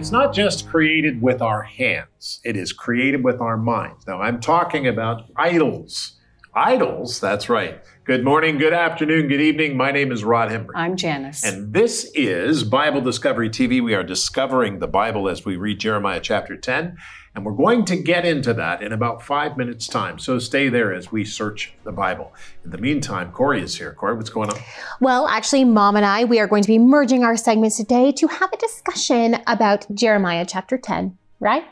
[0.00, 4.06] it's not just created with our hands, it is created with our minds.
[4.06, 6.18] Now, I'm talking about idols.
[6.54, 7.82] Idols, that's right.
[8.04, 9.76] Good morning, good afternoon, good evening.
[9.76, 10.72] My name is Rod Hembree.
[10.74, 11.44] I'm Janice.
[11.44, 13.84] And this is Bible Discovery TV.
[13.84, 16.96] We are discovering the Bible as we read Jeremiah chapter 10.
[17.34, 20.18] And we're going to get into that in about five minutes' time.
[20.18, 22.34] So stay there as we search the Bible.
[22.64, 23.92] In the meantime, Corey is here.
[23.94, 24.58] Corey, what's going on?
[25.00, 28.26] Well, actually, Mom and I, we are going to be merging our segments today to
[28.26, 31.62] have a discussion about Jeremiah chapter 10, right?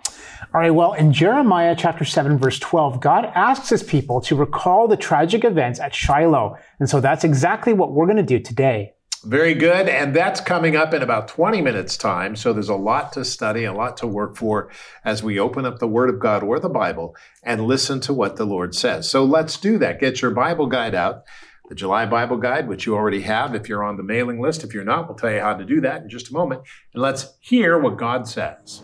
[0.55, 4.87] All right, well, in Jeremiah chapter 7, verse 12, God asks his people to recall
[4.87, 6.57] the tragic events at Shiloh.
[6.79, 8.95] And so that's exactly what we're going to do today.
[9.25, 9.89] Very good.
[9.89, 12.37] And that's coming up in about 20 minutes' time.
[12.37, 14.71] So there's a lot to study, a lot to work for
[15.05, 18.37] as we open up the Word of God or the Bible and listen to what
[18.37, 19.11] the Lord says.
[19.11, 20.01] So let's do that.
[20.01, 21.25] Get your Bible guide out,
[21.69, 24.63] the July Bible Guide, which you already have if you're on the mailing list.
[24.63, 26.63] If you're not, we'll tell you how to do that in just a moment.
[26.95, 28.83] And let's hear what God says.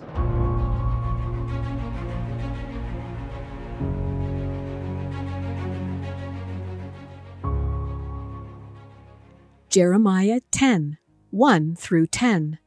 [9.75, 10.99] Jeremiah 10
[11.33, 12.61] 1 through 10.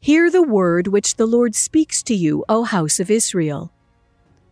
[0.00, 3.70] Hear the word which the Lord speaks to you, O house of Israel.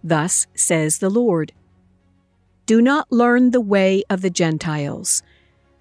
[0.04, 1.52] Thus says the Lord
[2.66, 5.22] Do not learn the way of the Gentiles.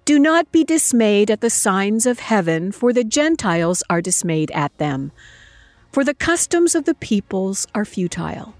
[0.06, 4.78] Do not be dismayed at the signs of heaven, for the Gentiles are dismayed at
[4.78, 5.12] them.
[5.92, 8.54] For the customs of the peoples are futile.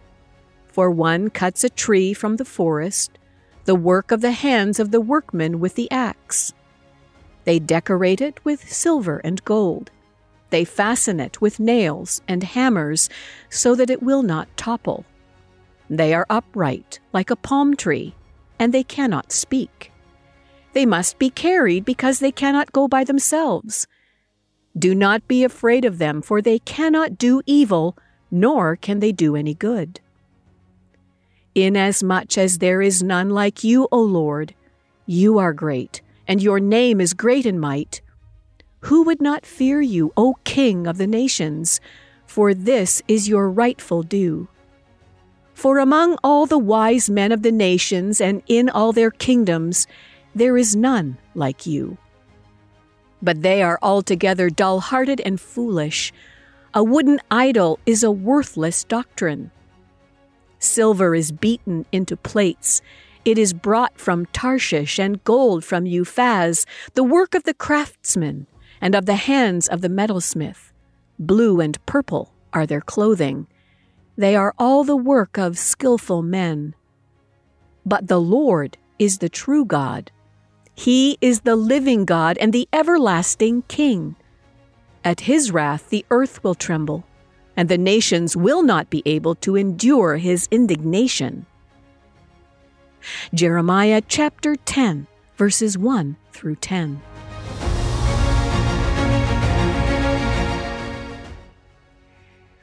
[0.66, 3.12] For one cuts a tree from the forest,
[3.64, 6.52] the work of the hands of the workman with the axe.
[7.46, 9.90] They decorate it with silver and gold.
[10.50, 13.08] They fasten it with nails and hammers
[13.48, 15.06] so that it will not topple.
[15.88, 18.16] They are upright like a palm tree,
[18.58, 19.92] and they cannot speak.
[20.72, 23.86] They must be carried because they cannot go by themselves.
[24.76, 27.96] Do not be afraid of them, for they cannot do evil,
[28.28, 30.00] nor can they do any good.
[31.54, 34.52] Inasmuch as there is none like you, O Lord,
[35.06, 38.00] you are great and your name is great in might.
[38.80, 41.80] Who would not fear you, O King of the nations?
[42.26, 44.48] For this is your rightful due.
[45.54, 49.86] For among all the wise men of the nations and in all their kingdoms,
[50.34, 51.96] there is none like you.
[53.22, 56.12] But they are altogether dull hearted and foolish.
[56.74, 59.50] A wooden idol is a worthless doctrine.
[60.58, 62.82] Silver is beaten into plates
[63.26, 66.64] it is brought from Tarshish and gold from Uphaz,
[66.94, 68.46] the work of the craftsman
[68.80, 70.70] and of the hands of the metalsmith.
[71.18, 73.48] Blue and purple are their clothing.
[74.16, 76.76] They are all the work of skilful men.
[77.84, 80.12] But the Lord is the true God.
[80.76, 84.14] He is the living God and the everlasting King.
[85.04, 87.04] At his wrath the earth will tremble,
[87.56, 91.46] and the nations will not be able to endure his indignation.
[93.34, 95.06] Jeremiah chapter 10,
[95.36, 97.02] verses 1 through 10.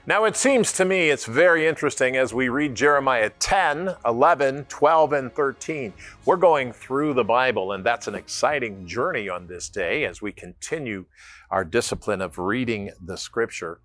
[0.05, 5.13] Now, it seems to me it's very interesting as we read Jeremiah 10, 11, 12,
[5.13, 5.93] and 13.
[6.25, 10.33] We're going through the Bible, and that's an exciting journey on this day as we
[10.33, 11.05] continue
[11.49, 13.79] our discipline of reading the scripture.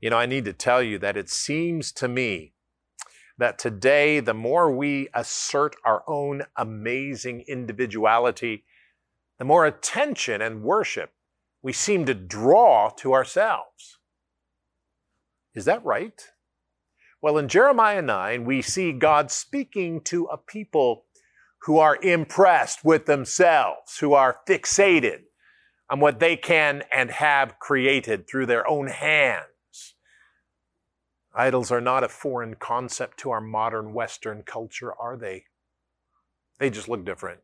[0.00, 2.54] You know, I need to tell you that it seems to me
[3.38, 8.64] that today, the more we assert our own amazing individuality,
[9.38, 11.12] the more attention and worship
[11.62, 13.98] we seem to draw to ourselves.
[15.54, 16.20] Is that right?
[17.20, 21.06] Well, in Jeremiah 9, we see God speaking to a people
[21.62, 25.22] who are impressed with themselves, who are fixated
[25.90, 29.46] on what they can and have created through their own hands.
[31.38, 35.44] Idols are not a foreign concept to our modern Western culture, are they?
[36.58, 37.42] They just look different.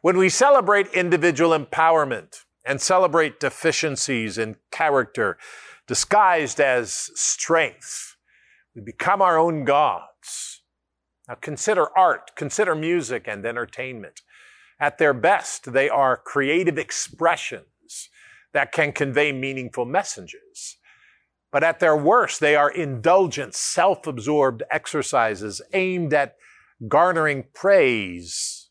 [0.00, 5.36] When we celebrate individual empowerment and celebrate deficiencies in character
[5.86, 8.16] disguised as strengths,
[8.74, 10.62] we become our own gods.
[11.28, 14.22] Now consider art, consider music and entertainment.
[14.80, 18.08] At their best, they are creative expressions
[18.54, 20.78] that can convey meaningful messages.
[21.52, 26.36] But at their worst, they are indulgent, self absorbed exercises aimed at
[26.88, 28.70] garnering praise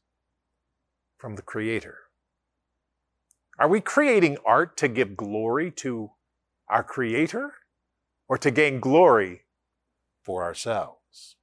[1.17, 1.97] from the Creator.
[3.59, 6.09] Are we creating art to give glory to
[6.67, 7.53] our Creator
[8.27, 9.41] or to gain glory
[10.23, 11.35] for ourselves?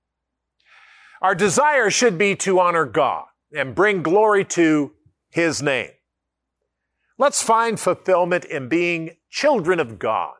[1.23, 3.26] Our desire should be to honor God
[3.56, 4.93] and bring glory to
[5.31, 5.91] His name.
[7.17, 10.34] Let's find fulfillment in being children of God,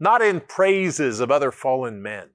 [0.00, 2.30] not in praises of other fallen men.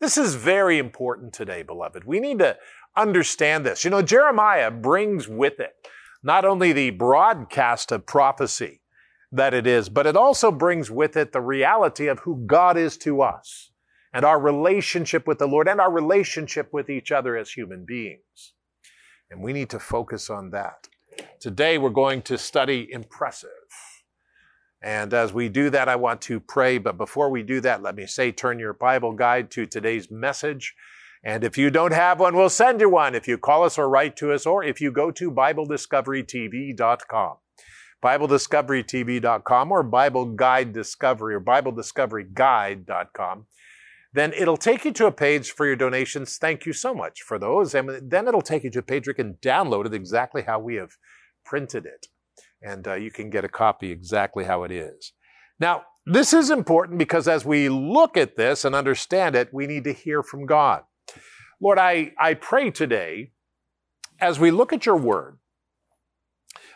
[0.00, 2.04] This is very important today, beloved.
[2.04, 2.58] We need to
[2.96, 3.84] understand this.
[3.84, 5.74] You know, Jeremiah brings with it
[6.22, 8.82] not only the broadcast of prophecy
[9.30, 12.96] that it is, but it also brings with it the reality of who God is
[12.98, 13.70] to us
[14.12, 18.54] and our relationship with the Lord and our relationship with each other as human beings.
[19.30, 20.88] And we need to focus on that.
[21.40, 23.50] Today we're going to study impressive.
[24.86, 26.78] And as we do that, I want to pray.
[26.78, 30.76] But before we do that, let me say turn your Bible guide to today's message.
[31.24, 33.88] And if you don't have one, we'll send you one if you call us or
[33.88, 37.34] write to us, or if you go to BibleDiscoveryTV.com.
[38.00, 43.46] BibleDiscoveryTV.com or Bible Guide Discovery or BibleDiscoveryGuide.com
[44.12, 46.38] then it'll take you to a page for your donations.
[46.38, 47.74] Thank you so much for those.
[47.74, 50.58] And then it'll take you to a page where you can download it exactly how
[50.58, 50.92] we have
[51.44, 52.06] printed it.
[52.62, 55.12] And uh, you can get a copy exactly how it is.
[55.60, 59.84] Now, this is important because as we look at this and understand it, we need
[59.84, 60.82] to hear from God.
[61.60, 63.32] Lord, I, I pray today,
[64.20, 65.38] as we look at your word,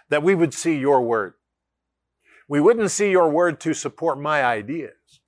[0.08, 1.34] that we would see your word.
[2.48, 5.20] We wouldn't see your word to support my ideas.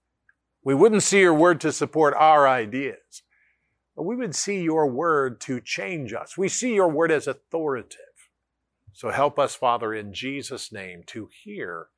[0.64, 3.22] We wouldn't see your word to support our ideas,
[3.96, 6.36] but we would see your word to change us.
[6.36, 7.98] We see your word as authoritative.
[8.92, 11.88] So help us, Father, in Jesus' name, to hear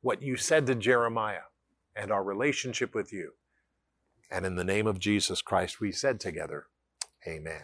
[0.00, 1.48] what you said to Jeremiah
[1.94, 3.32] and our relationship with you.
[4.30, 6.66] And in the name of Jesus Christ, we said together,
[7.26, 7.62] Amen.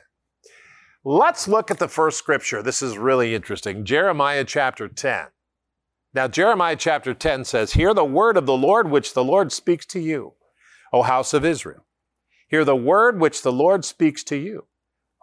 [1.04, 2.62] Let's look at the first scripture.
[2.62, 3.84] This is really interesting.
[3.84, 5.26] Jeremiah chapter 10.
[6.14, 9.84] Now, Jeremiah chapter 10 says, Hear the word of the Lord which the Lord speaks
[9.86, 10.34] to you.
[10.94, 11.84] O house of Israel.
[12.46, 14.66] Hear the word which the Lord speaks to you,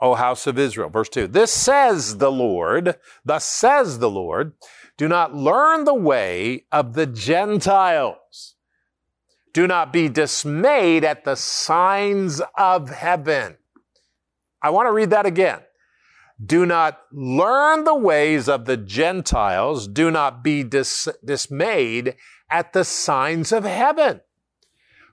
[0.02, 0.90] O house of Israel.
[0.90, 4.54] Verse 2 This says the Lord, thus says the Lord,
[4.98, 8.56] do not learn the way of the Gentiles.
[9.54, 13.58] Do not be dismayed at the signs of heaven.
[14.62, 15.60] I want to read that again.
[16.44, 19.88] Do not learn the ways of the Gentiles.
[19.88, 22.16] Do not be dis- dismayed
[22.50, 24.22] at the signs of heaven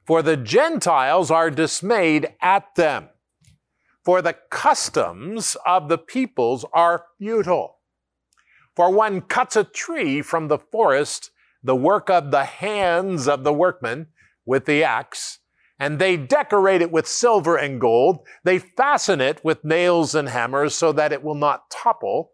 [0.08, 3.10] for the Gentiles are dismayed at them.
[4.08, 7.76] For the customs of the peoples are futile.
[8.74, 11.30] For one cuts a tree from the forest,
[11.62, 14.06] the work of the hands of the workmen,
[14.46, 15.40] with the axe,
[15.78, 18.20] and they decorate it with silver and gold.
[18.44, 22.30] They fasten it with nails and hammers so that it will not topple.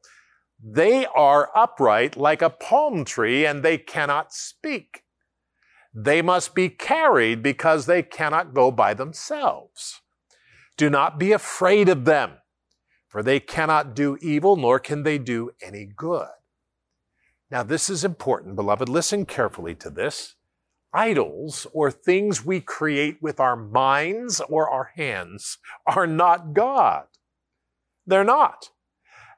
[0.62, 5.02] They are upright like a palm tree, and they cannot speak.
[5.92, 10.02] They must be carried because they cannot go by themselves.
[10.76, 12.32] Do not be afraid of them,
[13.08, 16.28] for they cannot do evil, nor can they do any good.
[17.50, 18.88] Now, this is important, beloved.
[18.88, 20.34] Listen carefully to this.
[20.92, 27.06] Idols, or things we create with our minds or our hands, are not God.
[28.06, 28.70] They're not.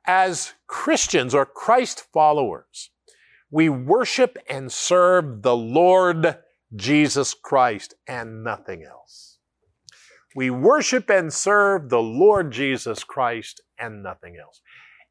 [0.07, 2.91] As Christians or Christ followers,
[3.51, 6.39] we worship and serve the Lord
[6.75, 9.36] Jesus Christ and nothing else.
[10.37, 14.61] We worship and serve the Lord Jesus Christ and nothing else.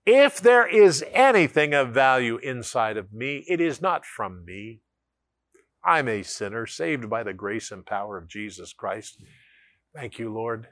[0.05, 4.82] If there is anything of value inside of me, it is not from me.
[5.84, 9.20] I'm a sinner saved by the grace and power of Jesus Christ.
[9.96, 10.67] Thank you, Lord.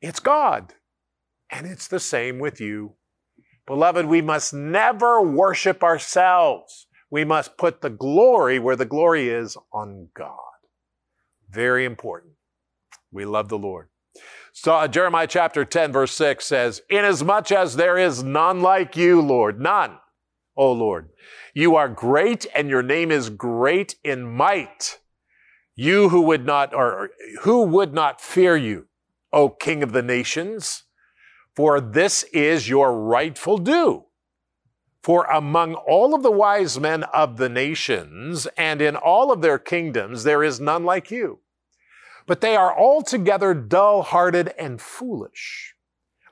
[0.00, 0.72] It's God,
[1.50, 2.94] and it's the same with you.
[3.66, 6.86] Beloved, we must never worship ourselves.
[7.10, 10.38] We must put the glory where the glory is on God.
[11.50, 12.32] Very important.
[13.10, 13.88] We love the Lord.
[14.52, 19.20] So uh, Jeremiah chapter 10 verse 6 says, Inasmuch as there is none like you,
[19.20, 19.98] Lord, none,
[20.56, 21.08] O Lord,
[21.54, 24.98] you are great and your name is great in might.
[25.74, 27.10] You who would not, or
[27.42, 28.88] who would not fear you,
[29.32, 30.84] O King of the nations,
[31.56, 34.04] for this is your rightful due.
[35.02, 39.58] For among all of the wise men of the nations and in all of their
[39.58, 41.40] kingdoms, there is none like you.
[42.26, 45.74] But they are altogether dull hearted and foolish.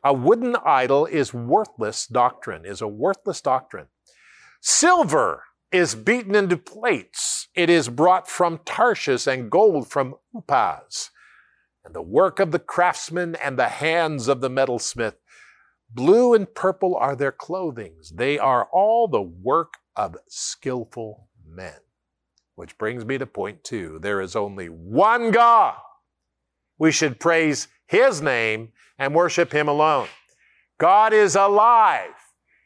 [0.03, 3.87] A wooden idol is worthless doctrine, is a worthless doctrine.
[4.61, 7.49] Silver is beaten into plates.
[7.55, 11.11] It is brought from Tarshish and gold from Uphaz.
[11.85, 15.15] And the work of the craftsman and the hands of the metalsmith
[15.93, 18.11] Blue and purple are their clothings.
[18.11, 21.81] They are all the work of skillful men.
[22.55, 23.99] Which brings me to point two.
[24.01, 25.77] There is only one God.
[26.79, 30.09] We should praise His name and worship Him alone.
[30.79, 32.15] God is alive.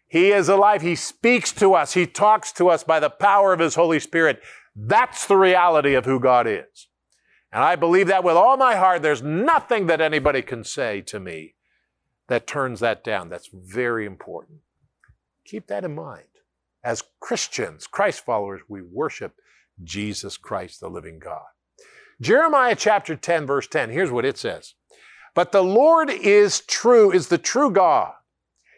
[0.06, 0.82] He is alive.
[0.82, 1.94] He speaks to us.
[1.94, 4.40] He talks to us by the power of His Holy Spirit.
[4.76, 6.88] That's the reality of who God is.
[7.52, 9.02] And I believe that with all my heart.
[9.02, 11.54] There's nothing that anybody can say to me
[12.28, 13.28] that turns that down.
[13.28, 14.58] That's very important.
[15.44, 16.26] Keep that in mind.
[16.82, 19.36] As Christians, Christ followers, we worship
[19.82, 21.44] Jesus Christ, the living God.
[22.20, 24.74] Jeremiah chapter 10, verse 10, here's what it says.
[25.34, 28.12] But the Lord is true, is the true God.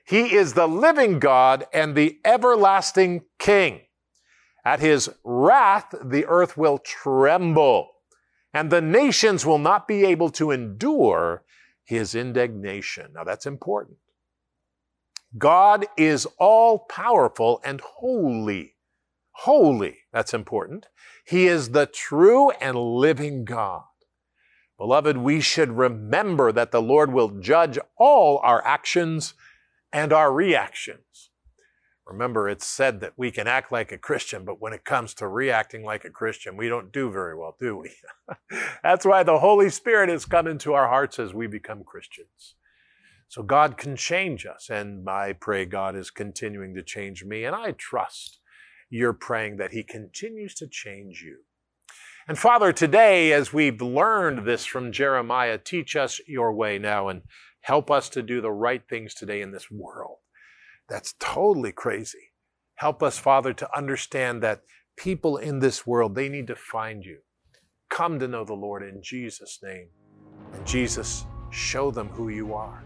[0.07, 3.83] He is the living God and the everlasting King.
[4.65, 7.91] At his wrath, the earth will tremble,
[8.55, 11.45] and the nations will not be able to endure
[11.85, 13.12] his indignation.
[13.15, 13.99] Now that's important.
[15.38, 18.75] God is all powerful and holy.
[19.33, 20.87] Holy, that's important.
[21.27, 23.83] He is the true and living God.
[24.79, 29.35] Beloved, we should remember that the Lord will judge all our actions
[29.93, 31.29] and our reactions.
[32.07, 35.29] Remember, it's said that we can act like a Christian, but when it comes to
[35.29, 37.91] reacting like a Christian, we don't do very well, do we?
[38.83, 42.55] That's why the Holy Spirit has come into our hearts as we become Christians.
[43.29, 47.55] So God can change us, and I pray God is continuing to change me, and
[47.55, 48.41] I trust
[48.88, 51.38] you're praying that He continues to change you.
[52.28, 57.23] And Father, today, as we've learned this from Jeremiah, teach us your way now and
[57.61, 60.19] help us to do the right things today in this world.
[60.88, 62.33] That's totally crazy.
[62.76, 64.62] Help us, Father, to understand that
[64.97, 67.19] people in this world, they need to find you.
[67.90, 69.88] Come to know the Lord in Jesus' name.
[70.52, 72.85] And Jesus, show them who you are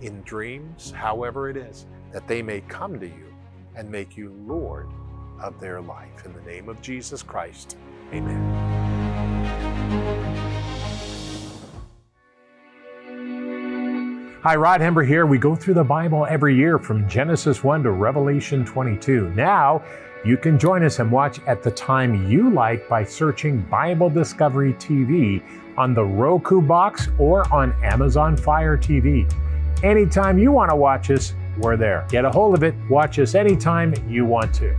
[0.00, 3.34] in dreams, however it is, that they may come to you
[3.76, 4.88] and make you Lord
[5.42, 6.24] of their life.
[6.24, 7.76] In the name of Jesus Christ,
[8.12, 8.80] amen.
[14.42, 15.26] Hi, Rod Hembree here.
[15.26, 19.34] We go through the Bible every year from Genesis 1 to Revelation 22.
[19.34, 19.82] Now,
[20.24, 24.72] you can join us and watch at the time you like by searching Bible Discovery
[24.74, 25.42] TV
[25.76, 29.30] on the Roku box or on Amazon Fire TV.
[29.84, 32.06] Anytime you want to watch us, we're there.
[32.08, 32.74] Get a hold of it.
[32.88, 34.74] Watch us anytime you want to.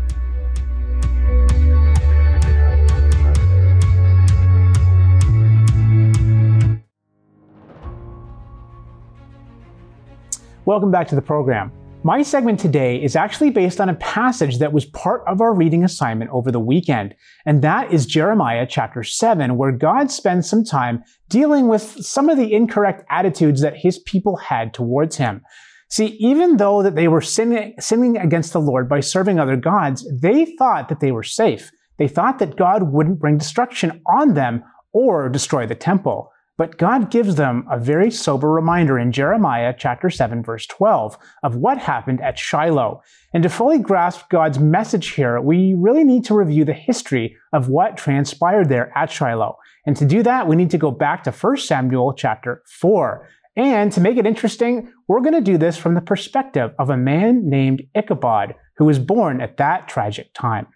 [10.67, 11.71] Welcome back to the program.
[12.03, 15.83] My segment today is actually based on a passage that was part of our reading
[15.83, 17.15] assignment over the weekend,
[17.47, 22.37] and that is Jeremiah chapter 7, where God spends some time dealing with some of
[22.37, 25.41] the incorrect attitudes that his people had towards him.
[25.89, 30.07] See, even though that they were sinning, sinning against the Lord by serving other gods,
[30.21, 31.71] they thought that they were safe.
[31.97, 34.63] They thought that God wouldn't bring destruction on them
[34.93, 36.31] or destroy the temple.
[36.61, 41.55] But God gives them a very sober reminder in Jeremiah chapter 7 verse 12 of
[41.55, 43.01] what happened at Shiloh.
[43.33, 47.69] And to fully grasp God's message here, we really need to review the history of
[47.69, 49.57] what transpired there at Shiloh.
[49.87, 53.27] And to do that, we need to go back to 1 Samuel chapter 4.
[53.55, 56.95] And to make it interesting, we're going to do this from the perspective of a
[56.95, 60.67] man named Ichabod, who was born at that tragic time.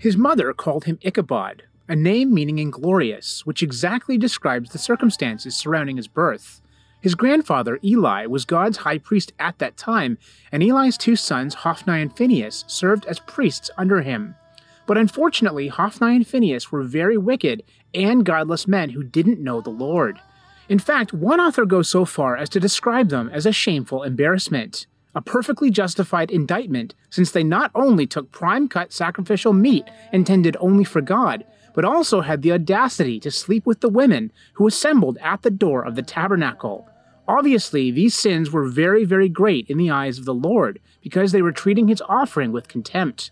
[0.00, 5.98] His mother called him Ichabod, a name meaning inglorious, which exactly describes the circumstances surrounding
[5.98, 6.62] his birth.
[7.02, 10.16] His grandfather, Eli, was God's high priest at that time,
[10.50, 14.36] and Eli's two sons, Hophni and Phinehas, served as priests under him.
[14.86, 19.68] But unfortunately, Hophni and Phinehas were very wicked and godless men who didn't know the
[19.68, 20.18] Lord.
[20.70, 24.86] In fact, one author goes so far as to describe them as a shameful embarrassment
[25.14, 30.84] a perfectly justified indictment since they not only took prime cut sacrificial meat intended only
[30.84, 35.42] for God, but also had the audacity to sleep with the women who assembled at
[35.42, 36.88] the door of the tabernacle.
[37.28, 41.42] Obviously, these sins were very, very great in the eyes of the Lord because they
[41.42, 43.30] were treating his offering with contempt.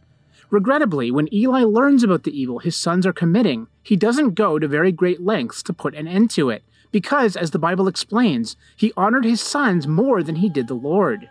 [0.50, 4.68] Regrettably, when Eli learns about the evil his sons are committing, he doesn't go to
[4.68, 8.92] very great lengths to put an end to it, because, as the Bible explains, he
[8.96, 11.28] honored his sons more than he did the Lord.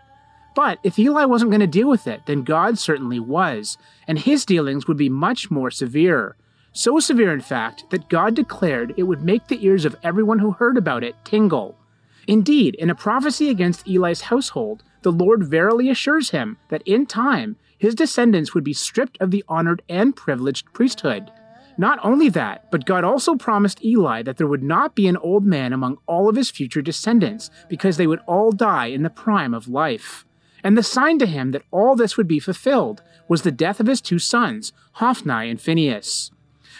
[0.58, 4.44] But if Eli wasn't going to deal with it, then God certainly was, and his
[4.44, 6.34] dealings would be much more severe.
[6.72, 10.50] So severe, in fact, that God declared it would make the ears of everyone who
[10.50, 11.78] heard about it tingle.
[12.26, 17.54] Indeed, in a prophecy against Eli's household, the Lord verily assures him that in time
[17.78, 21.30] his descendants would be stripped of the honored and privileged priesthood.
[21.76, 25.44] Not only that, but God also promised Eli that there would not be an old
[25.44, 29.54] man among all of his future descendants, because they would all die in the prime
[29.54, 30.24] of life.
[30.64, 33.86] And the sign to him that all this would be fulfilled was the death of
[33.86, 36.30] his two sons, Hophni and Phinehas.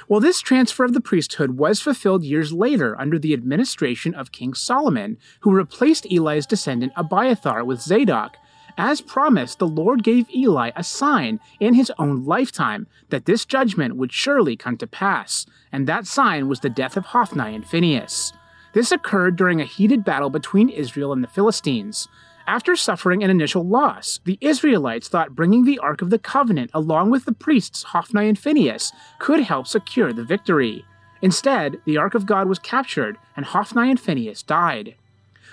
[0.09, 4.55] Well, this transfer of the priesthood was fulfilled years later under the administration of King
[4.55, 8.37] Solomon, who replaced Eli's descendant Abiathar with Zadok.
[8.77, 13.97] As promised, the Lord gave Eli a sign in his own lifetime that this judgment
[13.97, 18.33] would surely come to pass, and that sign was the death of Hophni and Phinehas.
[18.75, 22.07] This occurred during a heated battle between Israel and the Philistines.
[22.49, 27.11] After suffering an initial loss, the Israelites thought bringing the Ark of the Covenant along
[27.11, 30.87] with the priests Hophni and Phinehas could help secure the victory.
[31.21, 34.95] Instead, the Ark of God was captured, and Hophni and Phinehas died.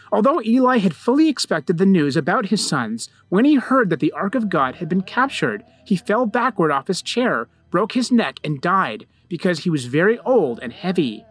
[0.10, 4.14] Although Eli had fully expected the news about his sons, when he heard that the
[4.14, 8.40] Ark of God had been captured, he fell backward off his chair, broke his neck,
[8.42, 11.26] and died because he was very old and heavy.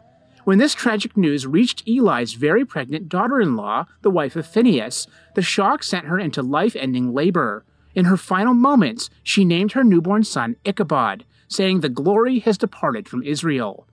[0.45, 5.07] When this tragic news reached Eli's very pregnant daughter in law, the wife of Phinehas,
[5.35, 7.65] the shock sent her into life ending labor.
[7.95, 13.09] In her final moments, she named her newborn son Ichabod, saying, The glory has departed
[13.09, 13.87] from Israel.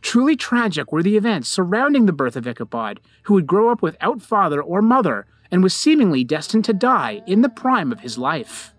[0.00, 4.22] Truly tragic were the events surrounding the birth of Ichabod, who would grow up without
[4.22, 8.72] father or mother and was seemingly destined to die in the prime of his life.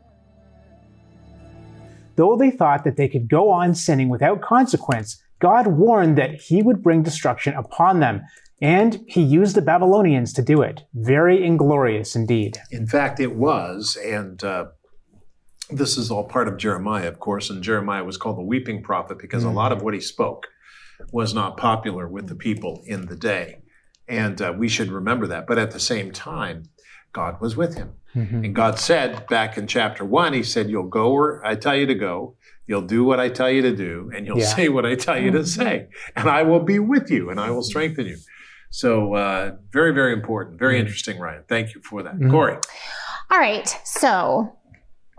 [2.16, 6.64] Though they thought that they could go on sinning without consequence, God warned that he
[6.64, 8.22] would bring destruction upon them,
[8.62, 10.84] and he used the Babylonians to do it.
[10.94, 12.60] Very inglorious indeed.
[12.72, 14.68] In fact, it was, and uh,
[15.70, 19.20] this is all part of Jeremiah, of course, and Jeremiah was called the weeping prophet
[19.20, 19.50] because mm.
[19.50, 20.48] a lot of what he spoke
[21.12, 23.64] was not popular with the people in the day.
[24.08, 25.46] And uh, we should remember that.
[25.46, 26.70] But at the same time,
[27.14, 27.94] God was with him.
[28.16, 28.46] Mm-hmm.
[28.46, 31.86] And God said back in chapter one, He said, You'll go where I tell you
[31.88, 32.36] to go,
[32.68, 34.46] You'll do what I tell you to do, and you'll yeah.
[34.46, 37.52] say what I tell you to say, and I will be with you, and I
[37.52, 38.18] will strengthen you.
[38.70, 40.82] So, uh, very, very important, very mm-hmm.
[40.82, 41.44] interesting, Ryan.
[41.48, 42.32] Thank you for that, mm-hmm.
[42.32, 42.58] Corey.
[43.32, 44.58] All right, so.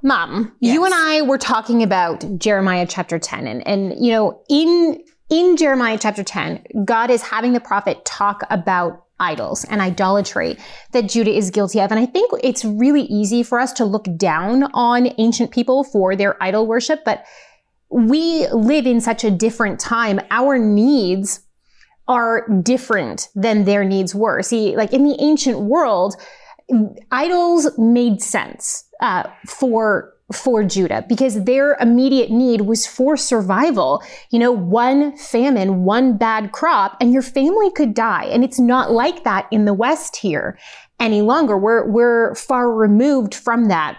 [0.06, 0.74] Mom, yes.
[0.74, 5.56] you and I were talking about Jeremiah chapter 10 and, and you know, in in
[5.56, 10.56] Jeremiah chapter 10, God is having the prophet talk about idols and idolatry
[10.92, 11.90] that Judah is guilty of.
[11.90, 16.14] And I think it's really easy for us to look down on ancient people for
[16.14, 17.24] their idol worship, but
[17.90, 20.20] we live in such a different time.
[20.30, 21.40] Our needs
[22.06, 24.42] are different than their needs were.
[24.42, 26.16] See, like in the ancient world,
[27.10, 34.02] idols made sense uh, for for Judah because their immediate need was for survival.
[34.30, 38.24] You know, one famine, one bad crop, and your family could die.
[38.24, 40.58] And it's not like that in the West here
[40.98, 41.58] any longer.
[41.58, 43.98] We're, we're far removed from that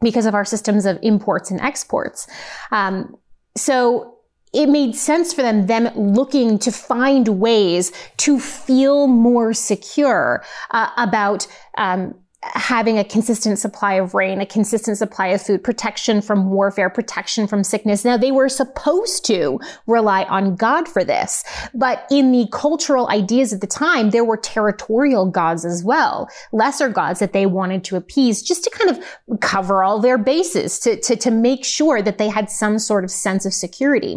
[0.00, 2.26] because of our systems of imports and exports.
[2.70, 3.16] Um,
[3.56, 4.14] so
[4.54, 10.90] it made sense for them, them looking to find ways to feel more secure uh,
[10.96, 16.50] about um, having a consistent supply of rain, a consistent supply of food, protection from
[16.50, 18.04] warfare, protection from sickness.
[18.04, 21.42] Now they were supposed to rely on God for this,
[21.74, 26.88] but in the cultural ideas at the time, there were territorial gods as well, lesser
[26.88, 31.00] gods that they wanted to appease just to kind of cover all their bases, to,
[31.00, 34.16] to, to make sure that they had some sort of sense of security.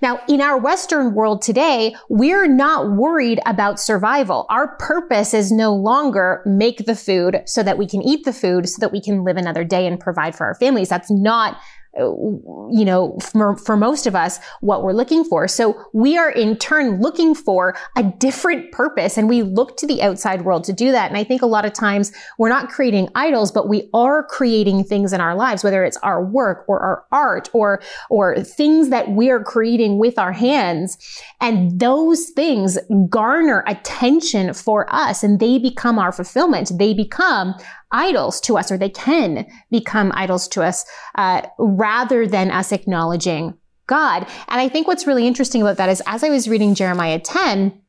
[0.00, 4.46] Now, in our Western world today, we're not worried about survival.
[4.50, 8.68] Our purpose is no longer make the food so that we can eat the food
[8.68, 10.90] so that we can live another day and provide for our families.
[10.90, 11.58] That's not
[11.98, 15.48] you know, for, for most of us, what we're looking for.
[15.48, 20.02] So we are in turn looking for a different purpose and we look to the
[20.02, 21.08] outside world to do that.
[21.08, 24.84] And I think a lot of times we're not creating idols, but we are creating
[24.84, 27.80] things in our lives, whether it's our work or our art or,
[28.10, 30.98] or things that we are creating with our hands.
[31.40, 32.78] And those things
[33.08, 36.72] garner attention for us and they become our fulfillment.
[36.78, 37.54] They become
[37.96, 43.54] idols to us, or they can become idols to us, uh, rather than us acknowledging
[43.86, 44.26] God.
[44.48, 47.80] And I think what's really interesting about that is as I was reading Jeremiah 10,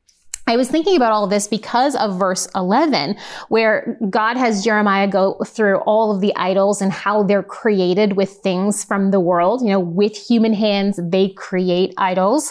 [0.48, 3.16] I was thinking about all of this because of verse 11,
[3.50, 8.30] where God has Jeremiah go through all of the idols and how they're created with
[8.30, 9.60] things from the world.
[9.60, 12.50] You know, with human hands, they create idols.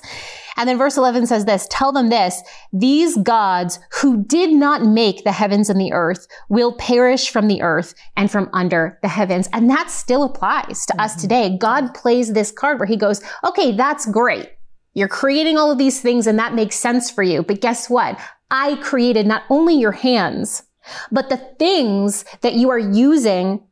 [0.57, 5.23] And then verse 11 says this, tell them this, these gods who did not make
[5.23, 9.49] the heavens and the earth will perish from the earth and from under the heavens.
[9.53, 11.01] And that still applies to mm-hmm.
[11.01, 11.57] us today.
[11.59, 14.49] God plays this card where he goes, okay, that's great.
[14.97, 17.43] You're creating all of these things and that makes sense for you.
[17.43, 18.19] But guess what?
[18.49, 20.63] I created not only your hands,
[21.11, 23.63] but the things that you are using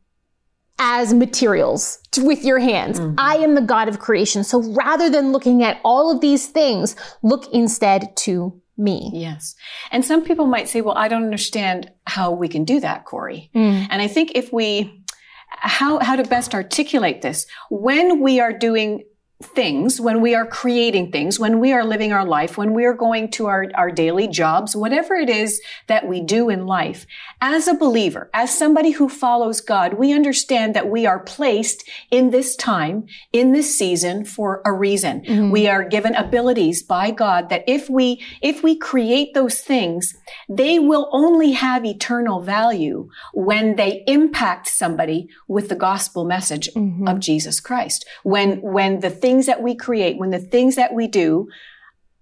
[0.78, 3.00] as materials to, with your hands.
[3.00, 3.16] Mm-hmm.
[3.18, 4.44] I am the God of creation.
[4.44, 9.10] So rather than looking at all of these things, look instead to me.
[9.12, 9.56] Yes.
[9.90, 13.50] And some people might say, well, I don't understand how we can do that, Corey.
[13.52, 13.88] Mm.
[13.90, 15.02] And I think if we,
[15.48, 19.02] how, how to best articulate this, when we are doing
[19.42, 22.94] things, when we are creating things, when we are living our life, when we are
[22.94, 27.06] going to our, our daily jobs, whatever it is that we do in life,
[27.42, 32.30] as a believer, as somebody who follows God, we understand that we are placed in
[32.30, 35.20] this time, in this season for a reason.
[35.20, 35.50] Mm-hmm.
[35.50, 40.14] We are given abilities by God that if we, if we create those things,
[40.48, 47.06] they will only have eternal value when they impact somebody with the gospel message mm-hmm.
[47.06, 48.06] of Jesus Christ.
[48.22, 51.48] When, when the things that we create, when the things that we do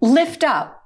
[0.00, 0.80] lift up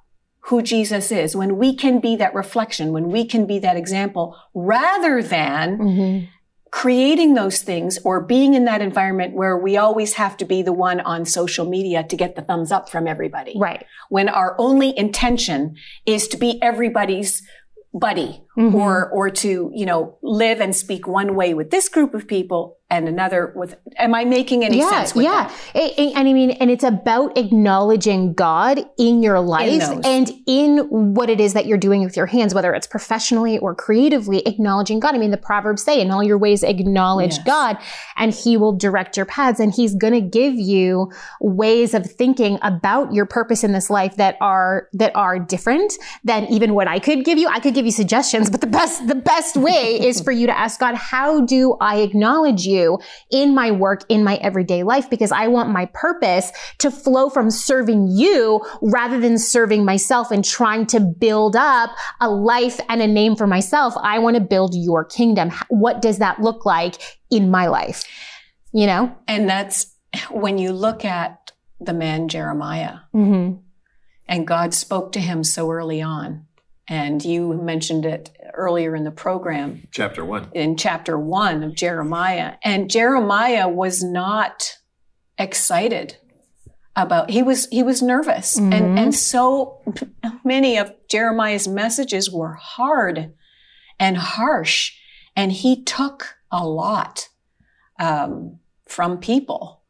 [0.46, 4.37] who Jesus is, when we can be that reflection, when we can be that example,
[4.52, 6.26] rather than mm-hmm.
[6.72, 10.72] creating those things or being in that environment where we always have to be the
[10.72, 13.54] one on social media to get the thumbs up from everybody.
[13.57, 13.87] Right.
[14.09, 17.42] When our only intention is to be everybody's
[17.94, 18.75] buddy mm-hmm.
[18.75, 22.77] or or to you know live and speak one way with this group of people
[22.90, 25.53] and another with am i making any yeah, sense with yeah.
[25.75, 30.33] it, it, and i mean and it's about acknowledging god in your life in and
[30.47, 30.79] in
[31.14, 34.99] what it is that you're doing with your hands whether it's professionally or creatively acknowledging
[34.99, 35.14] god.
[35.14, 37.44] I mean the proverbs say in all your ways acknowledge yes.
[37.44, 37.79] god
[38.16, 42.59] and he will direct your paths and he's going to give you ways of thinking
[42.62, 45.92] about your purpose in this life that are that are different
[46.25, 47.49] than even what i could give you.
[47.49, 50.58] I could give you suggestions but the best the best way is for you to
[50.58, 55.11] ask god how do i acknowledge you you in my work, in my everyday life,
[55.11, 60.44] because I want my purpose to flow from serving you rather than serving myself and
[60.44, 63.94] trying to build up a life and a name for myself.
[64.00, 65.50] I want to build your kingdom.
[65.68, 66.96] What does that look like
[67.30, 68.04] in my life?
[68.72, 69.16] You know?
[69.26, 69.94] And that's
[70.30, 73.61] when you look at the man Jeremiah mm-hmm.
[74.26, 76.46] and God spoke to him so early on.
[76.88, 79.87] And you mentioned it earlier in the program.
[79.90, 80.48] Chapter one.
[80.55, 82.55] In chapter one of Jeremiah.
[82.64, 84.79] And Jeremiah was not
[85.38, 86.16] excited
[86.96, 88.72] about he was he was nervous mm-hmm.
[88.72, 89.81] and and so
[90.44, 93.33] many of jeremiah's messages were hard
[94.01, 94.92] and harsh
[95.37, 97.29] and he took a lot
[98.01, 99.83] um, from people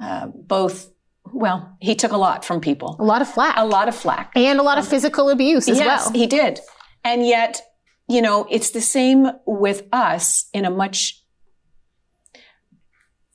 [0.00, 0.92] uh, both
[1.32, 2.96] well he took a lot from people.
[2.98, 3.54] A lot of flack.
[3.56, 4.32] A lot of flack.
[4.34, 6.12] And a lot of physical abuse as yes, well.
[6.14, 6.60] he did.
[7.04, 7.62] And yet
[8.08, 11.22] you know, it's the same with us in a much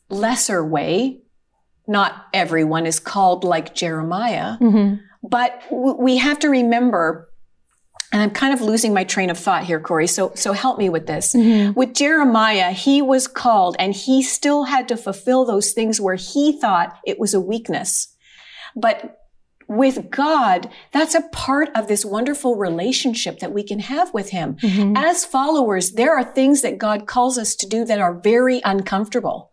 [0.10, 1.22] lesser way.
[1.88, 4.96] Not everyone is called like Jeremiah, mm-hmm.
[5.24, 7.27] but w- we have to remember
[8.12, 10.08] and I'm kind of losing my train of thought here, Corey.
[10.08, 11.34] So, so help me with this.
[11.34, 11.74] Mm-hmm.
[11.74, 16.58] With Jeremiah, he was called and he still had to fulfill those things where he
[16.60, 18.16] thought it was a weakness.
[18.76, 19.18] But
[19.68, 24.56] with God, that's a part of this wonderful relationship that we can have with Him.
[24.56, 24.96] Mm-hmm.
[24.96, 29.52] As followers, there are things that God calls us to do that are very uncomfortable.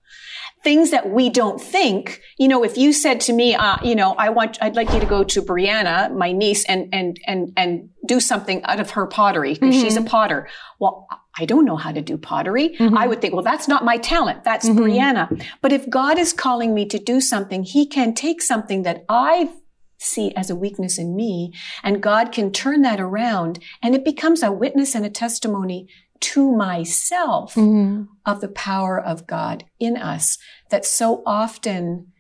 [0.65, 4.15] Things that we don't think, you know, if you said to me, uh, you know,
[4.15, 7.91] I want, I'd like you to go to Brianna, my niece, and, and, and, and
[8.07, 9.85] do something out of her pottery because mm-hmm.
[9.85, 10.49] she's a potter.
[10.81, 11.07] Well,
[11.39, 12.71] I don't know how to do pottery.
[12.71, 12.97] Mm-hmm.
[12.97, 14.45] I would think, well, that's not my talent.
[14.45, 14.79] That's mm-hmm.
[14.79, 15.45] Brianna.
[15.61, 19.51] But if God is calling me to do something, He can take something that I've
[19.99, 21.53] see as a weakness in me.
[21.83, 25.89] And God can turn that around and it becomes a witness and a testimony
[26.25, 28.05] to myself mm-hmm.
[28.25, 30.39] of the power of God in us.
[30.71, 32.13] That so often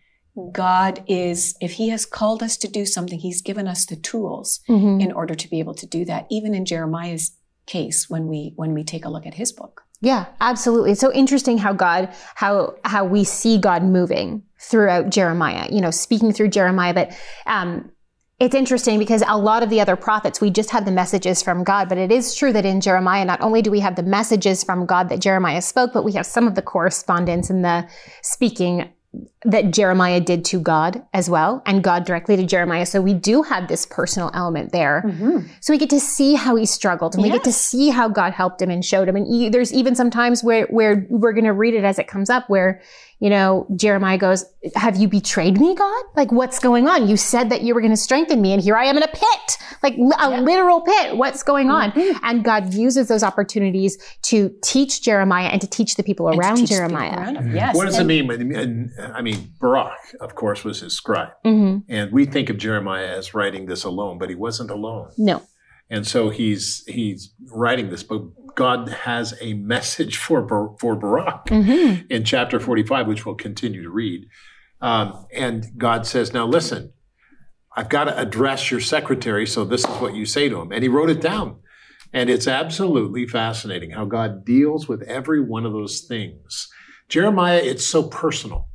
[0.52, 4.60] God is, if He has called us to do something, He's given us the tools
[4.68, 5.00] mm-hmm.
[5.00, 6.26] in order to be able to do that.
[6.30, 7.32] Even in Jeremiah's
[7.66, 9.82] case, when we when we take a look at his book.
[10.00, 10.92] Yeah, absolutely.
[10.92, 15.90] It's so interesting how God, how how we see God moving throughout Jeremiah, you know,
[15.90, 16.92] speaking through Jeremiah.
[16.92, 17.90] But um,
[18.40, 21.62] it's interesting because a lot of the other prophets, we just had the messages from
[21.62, 21.88] God.
[21.88, 24.86] But it is true that in Jeremiah, not only do we have the messages from
[24.86, 27.86] God that Jeremiah spoke, but we have some of the correspondence and the
[28.22, 28.90] speaking
[29.44, 32.86] that Jeremiah did to God as well, and God directly to Jeremiah.
[32.86, 35.02] So we do have this personal element there.
[35.06, 35.46] Mm-hmm.
[35.60, 37.32] So we get to see how he struggled, and yes.
[37.32, 39.16] we get to see how God helped him and showed him.
[39.16, 42.30] And there's even some times where where we're going to read it as it comes
[42.30, 42.80] up, where
[43.24, 46.04] you know, Jeremiah goes, have you betrayed me, God?
[46.14, 47.08] Like, what's going on?
[47.08, 49.08] You said that you were going to strengthen me and here I am in a
[49.08, 50.40] pit, like a yeah.
[50.40, 51.16] literal pit.
[51.16, 51.92] What's going on?
[51.92, 52.18] Mm-hmm.
[52.22, 57.10] And God uses those opportunities to teach Jeremiah and to teach the people around Jeremiah.
[57.10, 57.56] People around mm-hmm.
[57.56, 57.74] Yes.
[57.74, 58.54] What does and, it mean?
[58.54, 61.32] And, I mean, Baruch, of course, was his scribe.
[61.44, 61.90] Mm-hmm.
[61.92, 65.10] And we think of Jeremiah as writing this alone, but he wasn't alone.
[65.16, 65.42] No.
[65.90, 68.22] And so he's he's writing this, but
[68.54, 72.06] God has a message for for Baruch mm-hmm.
[72.10, 74.26] in chapter 45, which we'll continue to read.
[74.80, 76.92] Um, and God says, "Now listen,
[77.76, 80.82] I've got to address your secretary, so this is what you say to him." And
[80.82, 81.58] he wrote it down,
[82.12, 86.68] and it's absolutely fascinating how God deals with every one of those things.
[87.08, 88.68] Jeremiah, it's so personal.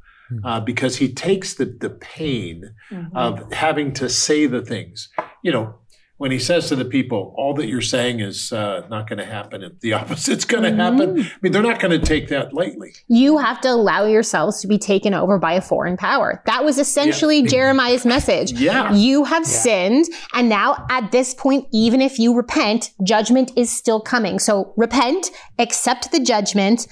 [0.43, 3.09] Uh, because he takes the, the pain Mhm.
[3.15, 5.09] of having to say the things.
[5.43, 5.75] You know,
[6.17, 9.25] when he says to the people, all that you're saying is uh, not going to
[9.25, 11.21] happen, and the opposite's going to happen.
[11.21, 12.93] I mean, they're not going to take that lightly.
[13.07, 16.43] You have to allow yourselves to be taken over by a foreign power.
[16.45, 17.47] That was essentially Yeah.
[17.47, 18.51] Jeremiah's message.
[18.51, 18.93] Yeah.
[18.93, 24.01] You have sinned, and now at this point, even if you repent, judgment is still
[24.01, 24.39] coming.
[24.39, 26.85] So repent, accept the judgment,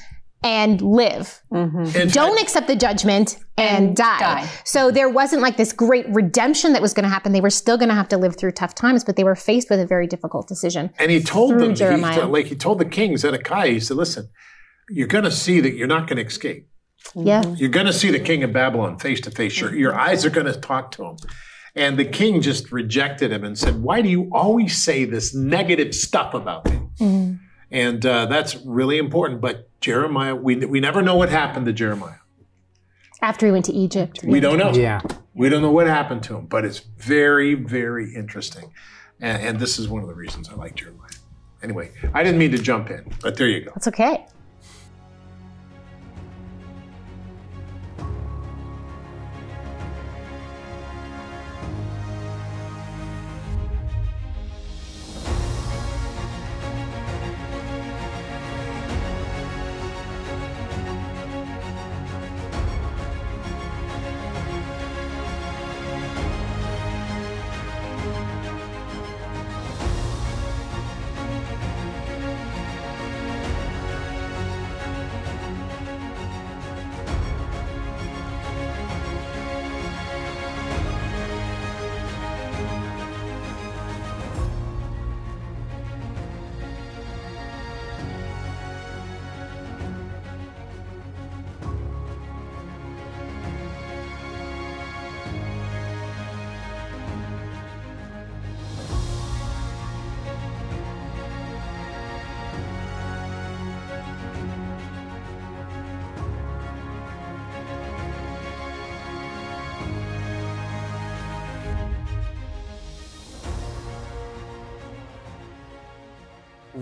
[0.44, 1.42] and live.
[1.52, 1.96] Mhm.
[1.96, 4.20] And Don't accept the judgment and, And die.
[4.20, 4.50] die.
[4.66, 7.32] So there wasn't like this great redemption that was going to happen.
[7.32, 9.70] They were still going to have to live through tough times, but they were faced
[9.70, 10.92] with a very difficult decision.
[11.00, 12.28] And he told Through them, he- Jeremiah.
[12.28, 14.30] like he told the king Zedekiah, he said, listen,
[14.90, 16.68] you're going to see that you're not going to escape.
[17.16, 17.42] Yeah.
[17.56, 19.60] You're going to see the king of Babylon face to face.
[19.60, 21.18] Your, your eyes are going to talk to him.
[21.76, 25.94] And the king just rejected him and said, Why do you always say this negative
[25.94, 26.80] stuff about me?
[27.00, 27.40] Mhm.
[27.72, 29.42] And uh, that's really important.
[29.42, 32.20] But Jeremiah, we, we never know what happened to Jeremiah.
[33.22, 34.20] After he went to Egypt.
[34.24, 34.72] We don't know.
[34.74, 35.02] Yeah.
[35.34, 38.72] We don't know what happened to him, but it's very, very interesting.
[39.20, 41.10] And, and this is one of the reasons I like Jeremiah.
[41.64, 43.72] Anyway, I didn't mean to jump in, but there you go.
[43.74, 44.26] That's okay.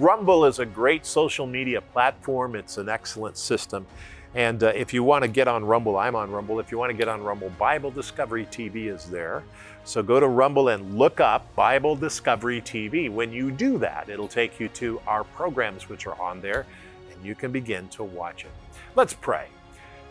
[0.06, 2.56] Rumble is a great social media platform.
[2.56, 3.88] It's an excellent system.
[4.36, 6.60] And uh, if you want to get on Rumble, I'm on Rumble.
[6.60, 9.42] If you want to get on Rumble, Bible Discovery TV is there.
[9.84, 13.10] So go to Rumble and look up Bible Discovery TV.
[13.10, 16.68] When you do that, it'll take you to our programs which are on there,
[17.12, 18.52] and you can begin to watch it.
[18.96, 19.48] Let's pray.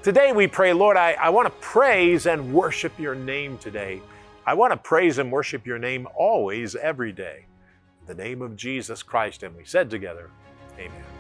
[0.03, 4.03] Today we pray, Lord, I, I want to praise and worship your name today.
[4.45, 7.45] I want to praise and worship your name always, every day.
[8.07, 9.43] The name of Jesus Christ.
[9.43, 10.31] And we said together,
[10.79, 11.14] Amen.